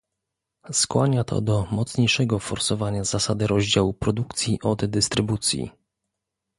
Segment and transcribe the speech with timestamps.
[0.71, 5.71] Skłania to do mocniejszego forsowania zasady rozdziału produkcji od dystrybucji